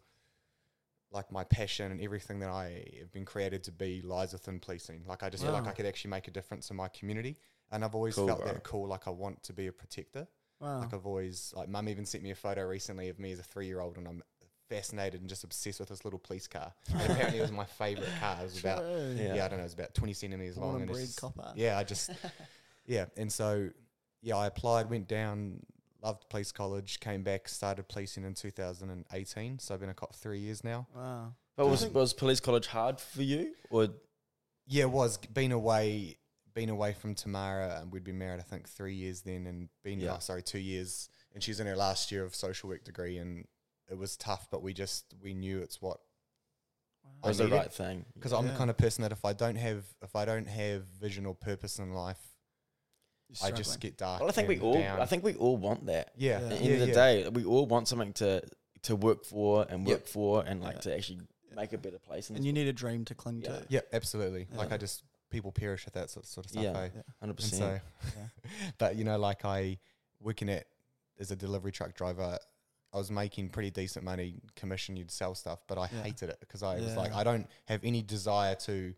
[1.12, 5.04] Like my passion and everything that I have been created to be lies within policing.
[5.08, 7.38] Like I just feel like I could actually make a difference in my community,
[7.72, 8.54] and I've always Cool, felt bro.
[8.54, 8.88] that cool.
[8.88, 10.28] Like I want to be a protector.
[10.62, 10.80] Wow.
[10.80, 13.44] Like I've always like mum even sent me a photo recently of me as a
[13.44, 14.22] three year old and I'm
[14.70, 16.72] fascinated and just obsessed with this little police car.
[16.94, 18.38] And apparently it was my favourite car.
[18.40, 19.36] It was about Yeah.
[19.36, 19.46] yeah.
[19.46, 21.52] I don't know, it was about twenty centimetres long and it's copper.
[21.56, 22.10] yeah, I just
[22.86, 23.06] yeah.
[23.18, 23.70] And so
[24.22, 25.60] yeah, I applied, went down,
[26.02, 29.60] loved police college, came back, started policing in two thousand and eighteen.
[29.60, 30.88] So I've been a cop three years now.
[30.96, 31.34] Wow.
[31.58, 33.54] But was was police college hard for you?
[33.70, 33.90] Or
[34.68, 36.18] Yeah, it was been away
[36.54, 40.00] been away from Tamara and we'd been married I think three years then and been
[40.02, 40.16] Yeah.
[40.16, 43.46] oh, sorry, two years and she's in her last year of social work degree and
[43.90, 46.00] it was tough but we just we knew it's what
[47.24, 48.06] I was the right thing?
[48.16, 50.84] because I'm the kind of person that if I don't have if I don't have
[51.00, 52.31] vision or purpose in life, You're
[53.44, 53.80] I just struggling.
[53.92, 54.20] get dark.
[54.22, 54.74] Well, I think we all.
[54.74, 55.00] down.
[55.00, 56.12] I think we all want that.
[56.18, 56.46] yeah, Yeah.
[56.46, 56.94] At the yeah, end of the yeah.
[56.94, 58.42] day, we all want something to
[58.84, 59.98] to work for and Yep.
[60.00, 60.82] work for and like Yeah.
[60.82, 61.20] to actually
[61.56, 62.30] make a better place.
[62.30, 63.48] in and this you need a dream to cling Yeah.
[63.60, 63.66] to.
[63.70, 64.48] Yeah, absolutely.
[64.54, 66.64] Like I just people perish at that sort, sort of stuff.
[66.64, 66.78] Yeah.
[66.78, 66.90] eh?
[66.96, 67.02] Yeah.
[67.20, 68.30] Hundred And so, percent.
[68.80, 69.78] but you know, like I
[70.20, 70.66] working at
[71.20, 72.40] as a delivery truck driver,
[72.94, 74.98] I was making pretty decent money commission.
[74.98, 76.04] You'd sell stuff, but I Yeah.
[76.04, 78.94] hated it because I was like, I don't have any desire to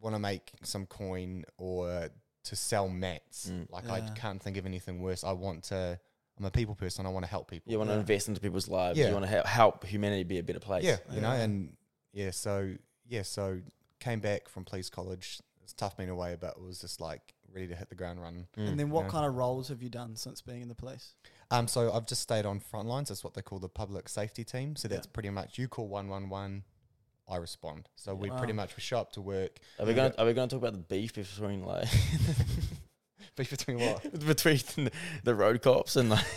[0.00, 2.08] want to make some coin or
[2.44, 3.50] to sell mats.
[3.50, 3.70] Mm.
[3.70, 4.14] Like I Yeah.
[4.14, 5.24] can't think of anything worse.
[5.24, 5.98] I want to.
[6.38, 7.06] I'm a people person.
[7.06, 7.70] I want to help people.
[7.70, 8.00] You want to Yeah.
[8.00, 8.98] invest into people's lives.
[8.98, 9.06] Yeah.
[9.08, 10.82] You want to help, help humanity be a better place.
[10.84, 11.42] Yeah, you know, Yeah.
[11.42, 11.76] and
[12.12, 12.74] yeah, so
[13.06, 13.60] yeah, so
[14.00, 15.40] came back from police college.
[15.62, 18.48] It's tough being away, but it was just like ready to hit the ground running.
[18.56, 18.68] Mm.
[18.70, 19.10] And then what Yeah.
[19.10, 21.14] kind of roles have you done since being in the police?
[21.52, 23.10] Um, so I've just stayed on front lines.
[23.10, 24.74] That's what they call the public safety team.
[24.74, 24.96] So Yeah.
[24.96, 26.64] that's pretty much you call one one one,
[27.28, 27.88] I respond.
[27.96, 28.38] So we Wow.
[28.38, 29.58] pretty much we show up to work.
[29.78, 30.12] Are we going?
[30.12, 31.88] to Are we going to talk about the beef between like
[33.36, 34.02] Beef between what?
[34.26, 34.60] between
[35.24, 36.24] the road cops and like?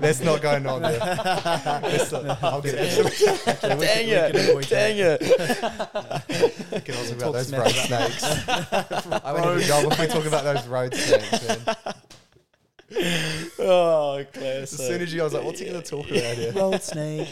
[0.00, 0.98] That's not going on there.
[0.98, 3.60] That's not- I'll get it.
[3.62, 4.68] dang it!
[4.68, 5.20] Dang it!
[6.72, 8.24] We can also Talk about those smack road snakes.
[9.24, 11.46] I won't even go if we talk about those road snakes.
[11.66, 11.76] Man.
[13.60, 14.62] Oh, classic.
[14.62, 16.82] As soon as you, I was like, "What's he going to talk about here?" Road
[16.82, 17.28] snake.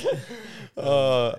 [0.77, 0.83] Oh,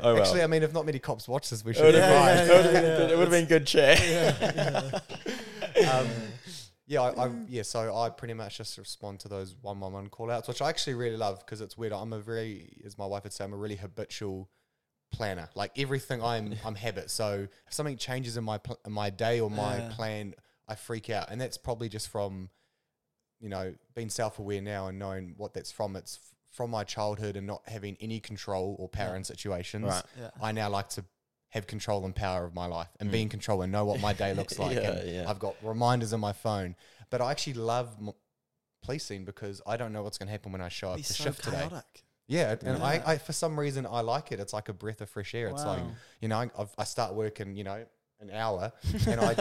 [0.02, 0.18] oh well.
[0.18, 2.48] Actually, I mean, if not many cops watch this, we should have Yeah, right.
[2.48, 3.14] it would've yeah, been- yeah.
[3.14, 4.94] it would've been good chat.
[5.92, 6.08] um,
[6.88, 7.62] yeah, I, I, yeah.
[7.64, 10.70] So I pretty much just respond to those one one one call outs, which I
[10.70, 11.94] actually really love because it's weird.
[11.94, 14.50] I'm a very, as my wife would say, I'm a really habitual
[15.12, 15.50] planner.
[15.54, 17.12] Like everything, I'm I'm habit.
[17.12, 19.90] So if something changes in my pl- in my day or my Yeah.
[19.96, 20.34] plan,
[20.68, 22.50] I freak out, and that's probably just from,
[23.39, 25.95] you know, being self aware now and knowing what that's from.
[25.95, 29.17] It's f- from my childhood and not having any control or power Yeah.
[29.17, 29.86] in situations.
[29.86, 30.04] Right.
[30.19, 30.30] Yeah.
[30.41, 31.06] I now like to
[31.50, 33.12] have control and power of my life and Mm.
[33.12, 34.76] be in control and know what my day looks like.
[34.76, 35.30] Yeah, and yeah.
[35.30, 36.76] I've got reminders on my phone.
[37.12, 38.12] But I actually love m-
[38.84, 41.13] policing because I don't know what's going to happen when I show up Be to
[41.13, 41.69] so shift today.
[42.28, 42.84] Yeah, and Yeah.
[42.84, 44.39] I, I, for some reason, I like it.
[44.39, 45.47] It's like a breath of fresh air.
[45.47, 45.82] It's like
[46.21, 47.86] you know, I've, I start work in you know
[48.19, 48.73] an hour,
[49.08, 49.32] and I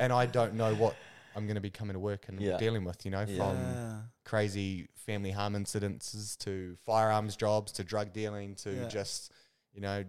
[0.00, 0.94] and I don't know what
[1.36, 2.56] I'm going to be coming to work and Yeah.
[2.58, 3.04] dealing with.
[3.04, 3.36] You know, Yeah.
[3.36, 8.88] from crazy family harm incidences to firearms jobs to drug dealing to Yeah.
[8.88, 9.32] just
[9.72, 10.04] you know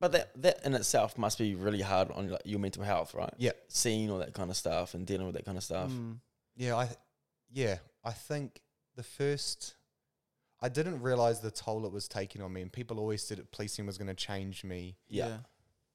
[0.00, 3.34] But that that in itself must be really hard on like, your mental health, right?
[3.36, 3.52] Yeah.
[3.68, 5.90] Seeing all that kind of stuff and dealing with that kind of stuff.
[5.90, 6.20] Mm.
[6.56, 6.88] Yeah, I
[7.50, 8.62] yeah, I think
[8.94, 9.74] the first
[10.60, 13.50] I didn't realize the toll it was taking on me and people always said that
[13.52, 15.38] policing was going to change me Yeah.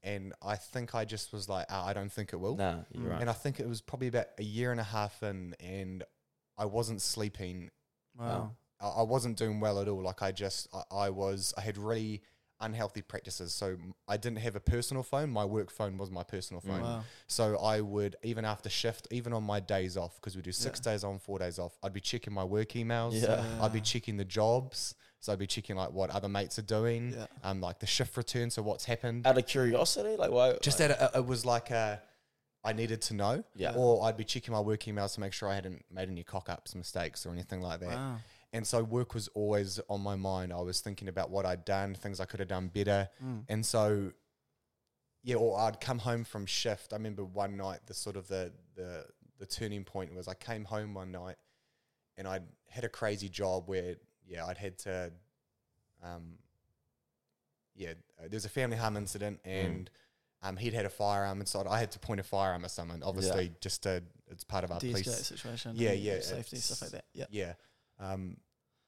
[0.04, 2.56] And I think I just was like ah, I don't think it will.
[2.58, 3.10] Nah, you're Mm.
[3.12, 3.22] right.
[3.22, 6.04] And I think it was probably about a year and a half in and
[6.58, 7.70] I wasn't sleeping.
[8.18, 8.52] Wow.
[8.80, 10.04] I, I wasn't doing well at all.
[10.04, 12.22] Like I just I, I was I had really
[12.60, 13.54] unhealthy practices.
[13.54, 13.76] So
[14.08, 15.30] I didn't have a personal phone.
[15.32, 16.82] My work phone was my personal phone.
[16.82, 17.04] Wow.
[17.28, 20.80] So I would even after shift, even on my days off, because we do six
[20.84, 20.92] Yeah.
[20.94, 21.78] days on, four days off.
[21.84, 23.22] I'd be checking my work emails.
[23.22, 23.44] Yeah.
[23.62, 24.96] I'd be checking the jobs.
[25.24, 27.28] So I'd be checking like what other mates are doing, Yeah.
[27.46, 28.50] um, like the shift return.
[28.50, 29.26] So what's happened.
[29.26, 30.58] Out of curiosity, like why?
[30.62, 32.02] Just like, that it, it was like a,
[32.62, 33.42] I needed to know.
[33.56, 33.74] Yeah.
[33.74, 36.50] Or I'd be checking my work emails to make sure I hadn't made any cock
[36.50, 37.96] ups, mistakes, or anything like that.
[37.96, 38.18] Wow.
[38.52, 40.52] And so work was always on my mind.
[40.52, 43.08] I was thinking about what I'd done, things I could have done better.
[43.24, 43.46] Mm.
[43.48, 44.12] And so,
[45.24, 46.92] yeah, or I'd come home from shift.
[46.92, 49.06] I remember one night, the sort of the the
[49.40, 51.38] the turning point was I came home one night,
[52.18, 53.96] and I'd had a crazy job where
[54.28, 55.12] yeah I'd had to,
[56.04, 56.34] um,
[57.76, 59.90] yeah, uh, was a family harm incident and.
[60.46, 61.68] Um, he'd had a firearm inside.
[61.70, 64.80] I had to point a firearm at someone, obviously, just to, it's part of our
[64.80, 65.72] De-escalate police situation.
[65.74, 67.06] Yeah, yeah, Safety, stuff like that.
[67.14, 67.28] Yeah.
[67.32, 67.54] yeah.
[67.98, 68.36] Um,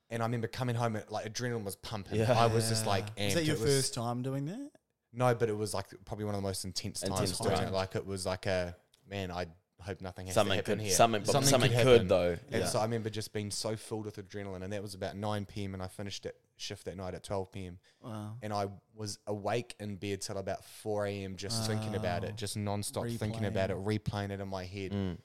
[0.10, 2.20] and I remember coming home and like adrenaline was pumping.
[2.20, 2.38] Yeah.
[2.38, 4.72] I was just like, Is that your It first time doing that?
[5.14, 7.72] No, but it was like probably one of the most intense, Intense times doing it.
[7.72, 8.76] Like it was like a
[9.10, 9.32] man.
[9.32, 9.46] I
[9.84, 10.94] hope nothing has something to happen could here.
[10.94, 12.38] something but Something something, could could, though.
[12.52, 12.66] And yeah.
[12.66, 15.74] so I remember just being so filled with adrenaline, and that was about nine p.m.
[15.74, 17.78] and I finished it shift that night at twelve p.m.
[18.02, 18.34] Wow.
[18.42, 21.36] And I was awake in bed till about four a.m.
[21.36, 24.92] just thinking about it, just non-stop thinking about it, replaying it in my head.
[24.92, 25.18] Mm.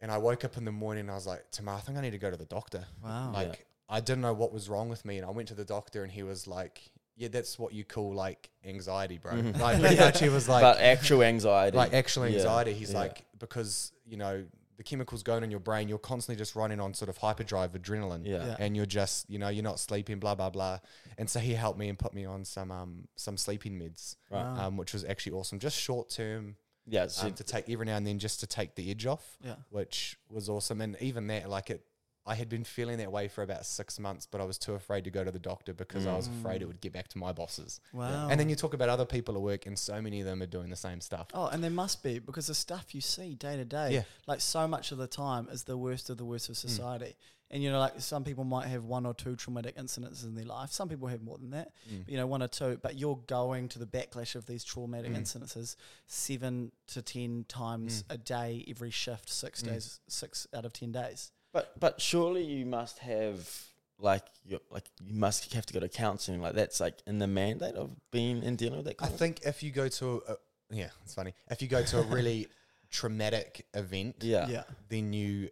[0.00, 2.02] And I woke up in the morning and I was like, Tamar, I think I
[2.02, 2.84] need to go to the doctor.
[3.02, 3.30] Wow.
[3.32, 3.38] Yeah.
[3.38, 6.02] Like I didn't know what was wrong with me, and I went to the doctor,
[6.02, 6.80] and he was like,
[7.14, 9.60] "Yeah, that's what you call like anxiety, bro." Mhm.
[9.60, 12.72] Like pretty much, he was like, but actual anxiety, like actual Yeah, anxiety.
[12.72, 12.98] He's yeah.
[12.98, 14.44] like because you know
[14.76, 18.26] the chemicals going in your brain, you're constantly just running on sort of hyperdrive adrenaline,
[18.26, 18.56] yeah, Yeah.
[18.58, 20.78] and you're just you know you're not sleeping, blah blah blah.
[21.18, 24.64] And so he helped me and put me on some um some sleeping meds, right,
[24.64, 27.08] um, which was actually awesome, just short term yeah.
[27.08, 29.56] So um, to take every now and then just to take the edge off yeah.
[29.70, 30.80] which was awesome.
[30.80, 31.84] And even that, like it,
[32.26, 35.04] I had been feeling that way for about six months, but I was too afraid
[35.04, 36.68] to go to the doctor because I was afraid it Mm.
[36.68, 37.80] would get back to my bosses.
[37.92, 38.28] Wow.
[38.28, 40.46] And then you talk about other people at work, and so many of them are
[40.46, 41.28] doing the same stuff.
[41.34, 44.02] Oh, and there must be because the stuff you see day to day, Yeah.
[44.26, 46.50] like so much of the time, is the worst of the worst Mm.
[46.50, 47.16] of society.
[47.48, 50.44] And you know, like some people might have one or two traumatic incidents in their
[50.44, 50.72] life.
[50.72, 51.70] Some people have more than that.
[51.88, 52.08] Mm.
[52.08, 52.76] You know, one or two.
[52.82, 55.20] But you're going to the backlash of these traumatic Mm.
[55.20, 55.76] incidences
[56.08, 58.14] seven to ten times Mm.
[58.14, 59.66] a day, every shift, six Mm.
[59.66, 61.30] days, six out of ten days.
[61.56, 63.50] But but surely you must have
[63.98, 66.42] like you like you must have to go to counselling.
[66.42, 68.96] Like that's like in the mandate of being in dealing with that.
[69.00, 70.34] I think if you go to a,
[70.68, 71.32] yeah, it's funny.
[71.48, 72.48] If you go to a really
[72.90, 74.64] traumatic event, yeah, yeah.
[74.90, 75.48] then you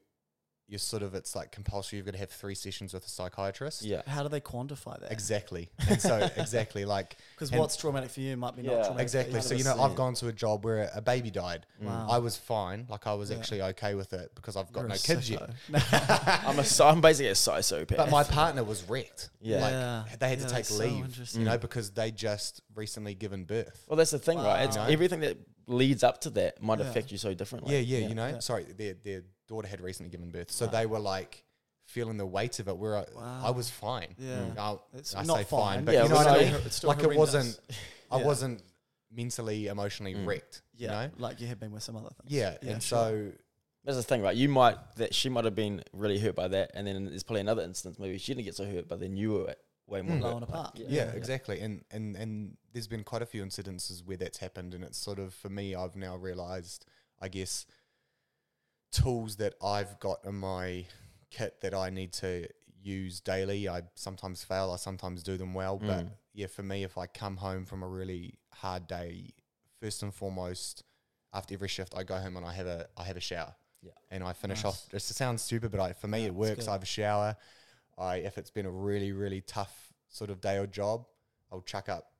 [0.66, 1.98] you're sort of it's like compulsory.
[1.98, 3.82] You've got to have three sessions with a psychiatrist.
[3.84, 4.00] Yeah.
[4.06, 5.12] How do they quantify that?
[5.12, 5.70] Exactly.
[5.88, 8.70] And so exactly like Because what's traumatic for you might be Yeah.
[8.76, 9.02] not traumatic.
[9.02, 9.34] exactly.
[9.34, 9.58] For So you.
[9.58, 11.66] you know, I've gone to a job where a baby died.
[11.82, 12.06] Wow.
[12.10, 12.86] I was fine.
[12.88, 13.36] Like I was Yeah.
[13.36, 15.50] actually okay with it because I've got You're no a kids yet.
[16.46, 17.98] I'm a so- I'm basically a psychopath.
[17.98, 19.30] But my partner was wrecked.
[19.42, 19.60] Yeah.
[19.60, 20.04] Like Yeah.
[20.18, 23.84] they had to take that's so leave, you know, because they just recently given birth.
[23.88, 24.62] well, that's the thing, right?
[24.64, 24.86] It's Wow.
[24.86, 26.86] everything that leads up to that might Yeah.
[26.86, 27.74] affect you so differently.
[27.74, 28.26] Yeah, yeah, you know.
[28.28, 28.38] Yeah.
[28.40, 30.72] Sorry, their their daughter had recently given birth, so Wow.
[30.72, 31.44] they were like
[31.86, 32.76] feeling the weight of it.
[32.76, 33.04] Where I,
[33.44, 34.14] I was fine.
[34.18, 34.38] Yeah.
[34.54, 34.58] Mm.
[34.58, 36.54] I, It's I not say fine, fine, but Yeah, you know what I mean.
[36.66, 37.60] it's still Like it wasn't.
[38.10, 38.24] I Yeah.
[38.24, 38.62] wasn't
[39.10, 40.26] mentally, emotionally Mm.
[40.26, 40.62] wrecked.
[40.76, 41.12] Yeah, You know.
[41.18, 42.32] like you had been with some other things.
[42.32, 42.98] Yeah, Yeah, and sure.
[42.98, 43.32] so
[43.84, 44.34] That's the thing, right?
[44.36, 47.42] You might that she might have been really hurt by that, and then there's probably
[47.42, 49.54] another instance maybe she didn't get so hurt, but then you were
[49.86, 50.22] way more Mm.
[50.22, 50.30] hurt.
[50.30, 50.76] Blown apart.
[50.78, 50.86] Yeah.
[50.88, 51.60] yeah, exactly.
[51.60, 55.18] And and and there's been quite a few incidences where that's happened, and it's sort
[55.18, 56.86] of for me, I've now realised,
[57.20, 57.66] I guess,
[58.94, 60.86] tools that I've got in my
[61.30, 62.48] kit that I need to
[62.82, 63.68] use daily.
[63.68, 66.10] I sometimes fail, I sometimes do them well, but Mm.
[66.32, 69.30] yeah, for me, if I come home from a really hard day,
[69.80, 70.84] first and foremost,
[71.32, 73.54] after every shift, I go home and I have a I have a shower.
[73.82, 73.92] Yeah.
[74.10, 74.86] And I finish Nice.
[74.86, 74.94] off.
[74.94, 76.68] It sounds stupid, but I, for me, Yeah, it works.
[76.68, 77.36] I have a shower.
[77.98, 81.06] I if it's been a really really tough sort of day or job,
[81.50, 82.12] I'll chuck up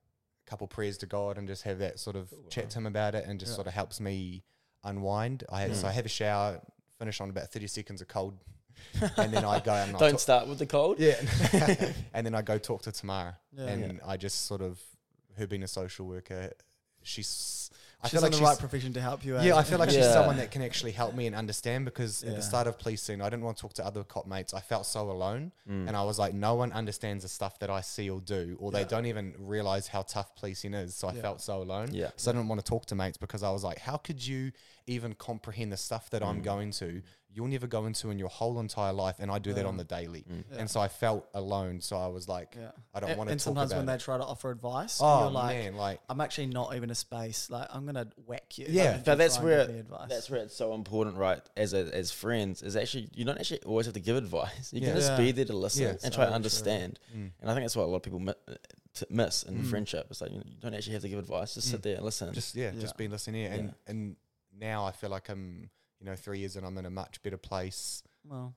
[0.47, 3.15] a couple prayers to God and just have that sort of chat to Him about
[3.15, 3.57] it, and just Yeah.
[3.57, 4.45] sort of helps me
[4.85, 5.44] unwind.
[5.51, 5.90] I have, so Mm.
[5.90, 6.61] I have a shower,
[6.99, 8.35] finish on about thirty seconds of cold,
[9.16, 10.99] and then I go and I Don't talk- start with the cold.
[10.99, 11.20] yeah,
[12.14, 13.66] and then I go talk to Tamara, Yeah.
[13.66, 14.81] and I just sort of
[15.37, 16.53] her being a social worker,
[17.03, 17.70] she's.
[18.05, 19.38] I She's feel like the she's, right profession to help you.
[19.38, 19.45] eh?
[19.47, 22.37] yeah, I feel like she's someone that can actually help me and understand because at
[22.37, 24.53] the start of policing, I didn't want to talk to other cop mates.
[24.53, 25.88] I felt so alone, Mm.
[25.88, 28.71] and I was like, no one understands the stuff that I see or do, or
[28.71, 28.81] Yeah.
[28.81, 30.95] they don't even realize how tough policing is.
[30.95, 31.23] So I Yeah.
[31.23, 31.95] felt so alone.
[31.95, 32.11] Yeah.
[32.17, 34.53] So I didn't want to talk to mates because I was like, how could you
[34.87, 36.45] even comprehend the stuff that I'm Mm.
[36.45, 37.01] going to?
[37.37, 39.83] You'll never go into in your whole entire life, and I do that on the
[39.83, 40.23] daily.
[40.31, 40.44] Mm.
[40.53, 40.59] Yeah.
[40.61, 41.81] And so I felt alone.
[41.81, 42.70] So I was like, yeah.
[42.94, 43.87] I don't want to And sometimes when it.
[43.87, 46.94] they try to offer advice, oh you're like, man, like I'm actually not even a
[46.94, 47.51] space.
[47.51, 48.66] Like I'm gonna whack you.
[48.68, 48.90] Yeah.
[48.92, 50.09] if you But that's try and where- give me advice.
[50.09, 51.40] That's where it's so important, right?
[51.57, 54.73] As a, as friends, is actually you don't actually always have to give advice.
[54.73, 54.87] You Yeah.
[54.88, 55.16] can just Yeah.
[55.18, 55.88] be there to listen Yeah.
[55.90, 56.35] and So try to true.
[56.37, 57.01] understand.
[57.12, 58.55] mm, And I think that's what a lot of people mi- uh,
[58.94, 59.66] t- miss in Mm.
[59.70, 60.07] friendship.
[60.11, 61.70] It's like you, know, you don't actually have to give advice; just Mm.
[61.73, 62.33] sit there and listen.
[62.33, 62.81] just yeah, Yeah.
[62.81, 63.53] just being listening here.
[63.53, 63.90] And Yeah.
[63.90, 64.16] and
[64.57, 65.68] now I feel like I'm
[66.05, 68.55] you know three years and I'm in a much better place well,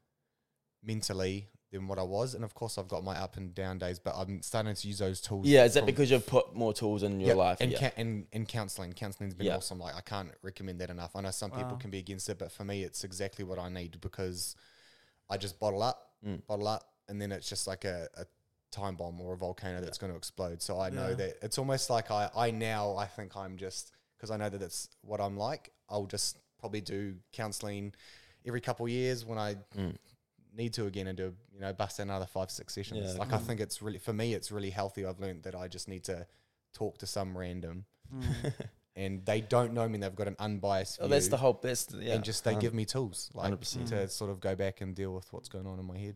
[0.83, 2.33] mentally than what I was.
[2.33, 4.99] And of course, I've got my up and down days, but I'm starting to use
[4.99, 5.47] those tools.
[5.47, 7.57] yeah, is that from- because you've put more tools in your Yep, life?
[7.61, 7.79] and, yeah.
[7.79, 8.91] ca- and and counseling.
[8.93, 9.55] Counseling's been Yeah.
[9.57, 9.79] awesome.
[9.79, 11.15] Like I can't recommend that enough.
[11.15, 11.77] I know some people Wow.
[11.77, 14.55] can be against it, but for me, it's exactly what I need because
[15.29, 16.45] I just bottle up, Mm.
[16.47, 18.25] bottle up, and then it's just like a, a
[18.71, 20.61] time bomb or a volcano that's going to explode.
[20.61, 21.15] So I know Yeah.
[21.15, 24.61] that it's almost like I I now I think I'm just because I know that
[24.61, 25.71] it's what I'm like.
[25.89, 27.93] I'll just probably do counselling
[28.45, 29.95] every couple of years when I Mm.
[30.53, 33.13] need to again and do you know bust another five six sessions.
[33.13, 33.19] Yeah.
[33.19, 33.41] Like I Mm.
[33.43, 35.05] think it's really for me it's really healthy.
[35.05, 36.25] I've learned that I just need to
[36.73, 38.53] talk to some random mm,
[38.95, 41.53] and they don't know me and they've got an unbiased view oh, that's the whole.
[41.53, 41.93] best.
[41.93, 42.13] yeah.
[42.15, 43.89] and just they um, give me tools like 100%.
[43.89, 46.15] to sort of go back and deal with what's going on in my head.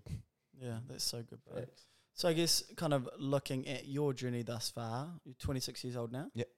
[0.59, 1.63] yeah, that's so good, bro.
[2.13, 6.11] So I guess kind of looking at your journey thus far, you're 26 years old
[6.11, 6.27] now.
[6.35, 6.49] Yep.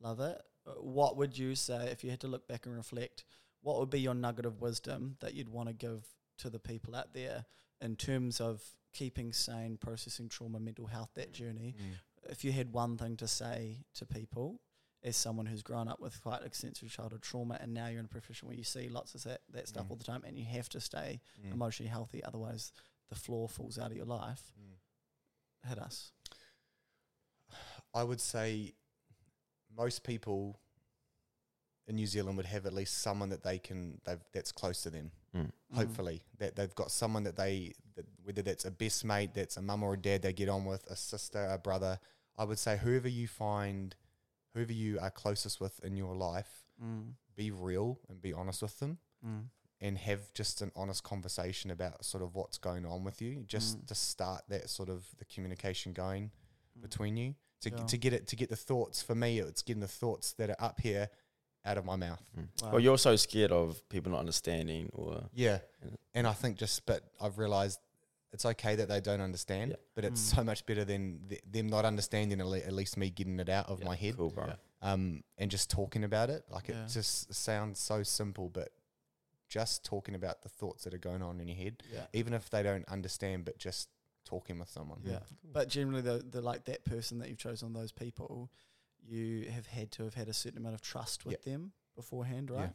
[0.00, 0.40] Love it.
[0.80, 3.24] What would you say if you had to look back and reflect?
[3.62, 6.04] What would be your nugget of wisdom that you'd want to give
[6.38, 7.44] to the people out there
[7.80, 11.74] in terms of keeping sane, processing trauma, mental health, that journey?
[12.30, 14.60] If you had one thing to say to people
[15.04, 18.08] as someone who's grown up with quite extensive childhood trauma and now you're in a
[18.08, 19.90] profession where you see lots of that, that stuff Mm.
[19.90, 21.52] all the time and you have to stay Mm.
[21.52, 22.72] emotionally healthy, otherwise
[23.08, 25.68] the floor falls out of your life, Mm.
[25.68, 26.12] hit us.
[27.94, 28.74] I would say
[29.78, 30.58] most people
[31.86, 34.90] in New Zealand would have at least someone that they can they've, that's close to
[34.90, 35.10] them.
[35.34, 35.50] Mm.
[35.74, 39.62] Hopefully, that they've got someone that they that whether that's a best mate, that's a
[39.62, 41.98] mum or a dad they get on with, a sister, a brother.
[42.36, 43.94] I would say whoever you find,
[44.54, 47.14] whoever you are closest with in your life, Mm.
[47.34, 48.98] be real and be honest with them.
[49.24, 49.48] Mm.
[49.80, 53.78] and have just an honest conversation about sort of what's going on with you, just
[53.78, 53.86] Mm.
[53.86, 56.32] to start that sort of the communication going
[56.76, 56.82] Mm.
[56.82, 57.34] between you.
[57.62, 57.76] To, Yeah.
[57.86, 60.56] to get it to get the thoughts for me, it's getting the thoughts that are
[60.60, 61.10] up here
[61.64, 62.22] out of my mouth.
[62.36, 62.48] Mm.
[62.62, 62.70] Wow.
[62.72, 65.90] Well, you're so scared of people not understanding, or Yeah, Yeah.
[66.14, 67.80] and I think just but I've realized
[68.32, 69.76] it's okay that they don't understand, Yeah.
[69.96, 70.36] but it's Mm.
[70.36, 72.40] so much better than th- them not understanding.
[72.40, 74.46] At le- at least me getting it out of Yeah, my head, cool, bro.
[74.48, 74.56] Yeah.
[74.92, 76.44] um, and just talking about it.
[76.48, 76.84] Like Yeah.
[76.84, 78.72] it just sounds so simple, but
[79.48, 81.82] just talking about the thoughts that are going on in your head.
[81.90, 82.06] yeah.
[82.12, 83.88] even if they don't understand, but just
[84.28, 85.00] talking with someone.
[85.04, 85.20] Yeah.
[85.52, 88.50] But generally, the, the like that person that you've chosen, those people,
[89.02, 91.42] you have had to have had a certain amount of trust with Yep.
[91.44, 92.70] them beforehand, right?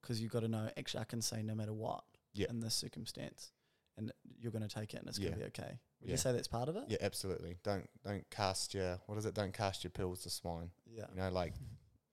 [0.00, 2.04] Because you've got to know, actually, I can say no matter what.
[2.34, 2.46] Yeah.
[2.50, 3.50] in this circumstance,
[3.96, 5.80] and you're going to take it, and it's going to be okay.
[6.00, 6.12] Would Yeah.
[6.12, 6.84] you say that's part of it?
[6.86, 7.56] Yeah, absolutely.
[7.64, 9.34] Don't don't cast your what is it?
[9.34, 10.70] Don't cast your pills to swine.
[10.86, 11.06] Yeah.
[11.10, 11.54] You know, like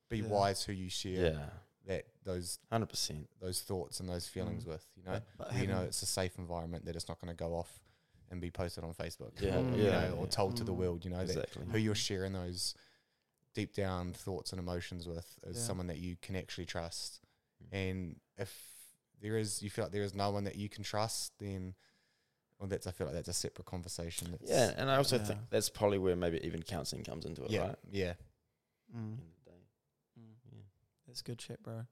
[0.10, 0.28] be Yeah.
[0.30, 1.50] wise who you share Yeah,
[1.86, 3.30] that those hundred percent.
[3.40, 4.70] those thoughts and those feelings Mm.
[4.70, 4.88] with.
[4.96, 7.54] You know, But you know it's a safe environment that it's not going to go
[7.54, 7.80] off
[8.32, 9.40] and be posted on Facebook.
[9.42, 9.78] Yeah, or, Mm.
[9.78, 10.30] you yeah, know, or yeah.
[10.30, 10.78] told to the Mm.
[10.78, 11.06] world.
[11.06, 11.66] You know, that Exactly.
[11.72, 12.76] who you're sharing those
[13.54, 15.64] deep down thoughts and emotions with is Yeah.
[15.64, 17.22] someone that you can actually trust.
[17.64, 17.68] Mm.
[17.74, 18.72] And if
[19.22, 21.76] there is, you feel like there is no one that you can trust, then
[22.58, 24.32] well, that's I feel like that's a separate conversation.
[24.32, 25.26] That's, Yeah, and I also Yeah.
[25.26, 27.80] think that's probably where maybe even counselling comes into it, yeah, right?
[27.92, 28.14] yeah.
[28.96, 28.98] Mm.
[28.98, 29.58] End of the day.
[30.20, 30.36] Mm.
[30.54, 30.62] Yeah.
[31.06, 31.86] That's good chat, bro.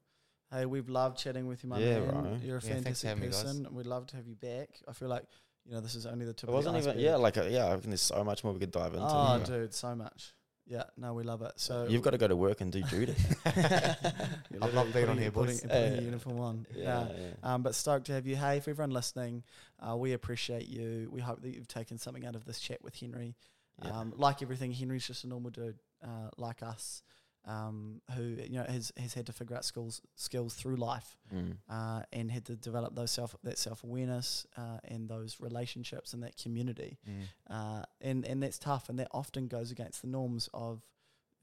[0.50, 2.08] Hey, we've loved chatting with you, my Yeah, man.
[2.08, 2.36] bro.
[2.42, 3.42] You're a Yeah, fantastic for having me, guys.
[3.42, 3.74] person.
[3.74, 4.80] We'd love to have you back.
[4.88, 5.26] I feel like
[5.66, 6.48] you know this is only the tip.
[6.48, 8.52] It of wasn't the even, yeah, like, a, yeah, I think there's so much more
[8.52, 9.06] we could dive into.
[9.06, 9.44] Oh, Yeah.
[9.44, 10.32] dude, so much.
[10.66, 11.52] Yeah, no, we love it.
[11.56, 13.14] So You've got to go to work and do duty.
[13.44, 15.60] You're I love literally being on here, putting, boys.
[15.60, 15.94] Putting Yeah.
[15.94, 16.66] your uniform on.
[16.74, 17.12] yeah, Yeah.
[17.18, 17.32] yeah.
[17.54, 18.36] Um, but stoked to have you.
[18.36, 19.42] Hey, for everyone listening,
[19.86, 21.08] uh, we appreciate you.
[21.12, 23.36] We hope that you've taken something out of this chat with Henry.
[23.84, 23.90] Yeah.
[23.90, 27.02] Um, like everything, Henry's just a normal dude, uh, like us,
[27.46, 31.56] um, who you know has has had to figure out skills skills through life, Mm.
[31.68, 36.22] uh, and had to develop those self that self awareness uh, and those relationships and
[36.22, 36.98] that community.
[37.08, 37.22] Mm.
[37.50, 40.82] Uh, and and that's tough, and that often goes against the norms of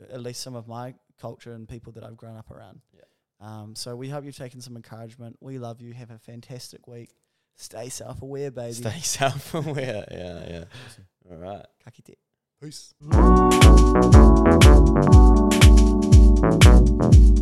[0.09, 2.81] at least some of my culture and people that I've grown up around.
[2.93, 3.01] Yeah.
[3.39, 5.37] Um, so we hope you've taken some encouragement.
[5.39, 5.93] We love you.
[5.93, 7.11] Have a fantastic week.
[7.55, 8.73] Stay self aware, baby.
[8.73, 10.05] Stay self aware.
[10.09, 10.63] Yeah, yeah.
[11.29, 11.65] All right.
[11.83, 12.17] Ka kite.
[12.59, 12.93] Peace.
[12.99, 14.15] Peace.
[17.01, 17.40] Thank you.